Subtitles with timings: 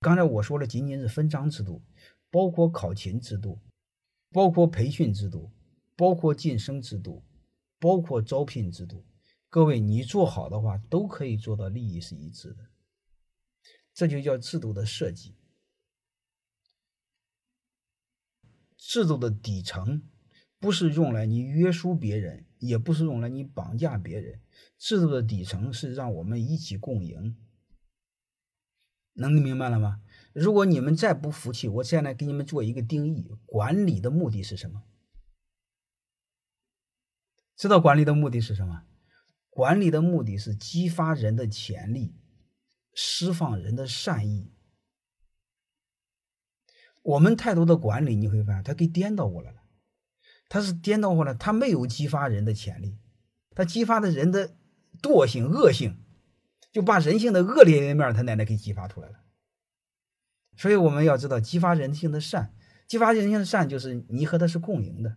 [0.00, 1.82] 刚才我说的仅仅是分章制度，
[2.30, 3.58] 包括考勤制度，
[4.30, 5.50] 包括培训制度，
[5.94, 7.22] 包括晋升制度，
[7.78, 9.04] 包括招聘制度。
[9.50, 12.70] 各位，你做好的话，都可以做到利益是一致的。
[13.92, 15.34] 这就叫制度的设计。
[18.78, 20.08] 制度的底层
[20.58, 24.40] 不是用来你约束别人，也不是用来你绑架别人。
[24.78, 27.36] 制度的底层是让我们一起共赢。
[29.20, 30.00] 能明白了吗？
[30.32, 34.82] 如果你们再不服气，我现在给你们做一个定义：管理的目的是什么？
[37.56, 38.84] 知道管理的目的是什么？
[39.48, 42.14] 管理的目的是激发人的潜力，
[42.94, 44.52] 释放人的善意。
[47.02, 49.62] 我们太多的管理，你会发现它给颠倒过来了。
[50.48, 52.98] 它是颠倒过来，它没有激发人的潜力，
[53.54, 54.56] 它激发的人的
[55.02, 55.99] 惰性、恶性。
[56.72, 59.24] 就把人性的恶劣一面，他奶奶给激发出来了。
[60.56, 62.54] 所以我们要知道，激发人性的善，
[62.86, 65.16] 激发人性的善，就是你和他是共赢的。